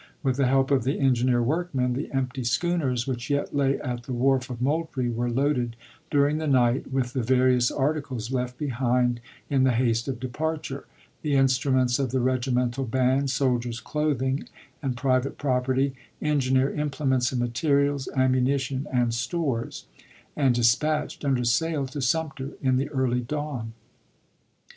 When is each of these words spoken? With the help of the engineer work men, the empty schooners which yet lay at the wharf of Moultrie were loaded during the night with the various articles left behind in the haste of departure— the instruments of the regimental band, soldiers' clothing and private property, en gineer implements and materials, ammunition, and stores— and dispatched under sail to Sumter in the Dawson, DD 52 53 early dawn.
With 0.23 0.37
the 0.37 0.47
help 0.47 0.71
of 0.71 0.83
the 0.83 0.99
engineer 0.99 1.43
work 1.43 1.75
men, 1.75 1.93
the 1.93 2.11
empty 2.11 2.43
schooners 2.43 3.05
which 3.05 3.29
yet 3.29 3.55
lay 3.55 3.79
at 3.81 4.05
the 4.05 4.13
wharf 4.13 4.49
of 4.49 4.59
Moultrie 4.59 5.11
were 5.11 5.29
loaded 5.29 5.75
during 6.09 6.39
the 6.39 6.47
night 6.47 6.91
with 6.91 7.13
the 7.13 7.21
various 7.21 7.69
articles 7.69 8.31
left 8.31 8.57
behind 8.57 9.19
in 9.47 9.63
the 9.63 9.73
haste 9.73 10.07
of 10.07 10.19
departure— 10.19 10.85
the 11.21 11.35
instruments 11.35 11.99
of 11.99 12.09
the 12.09 12.19
regimental 12.19 12.83
band, 12.83 13.29
soldiers' 13.29 13.79
clothing 13.79 14.49
and 14.81 14.97
private 14.97 15.37
property, 15.37 15.93
en 16.19 16.39
gineer 16.39 16.75
implements 16.75 17.31
and 17.31 17.39
materials, 17.39 18.09
ammunition, 18.17 18.87
and 18.91 19.13
stores— 19.13 19.85
and 20.35 20.55
dispatched 20.55 21.23
under 21.23 21.43
sail 21.43 21.85
to 21.85 22.01
Sumter 22.01 22.53
in 22.63 22.77
the 22.77 22.85
Dawson, 22.85 22.85
DD 22.85 22.85
52 22.85 22.85
53 22.85 23.05
early 23.05 23.21
dawn. 23.21 23.73